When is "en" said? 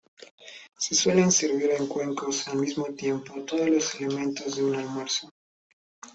1.77-1.85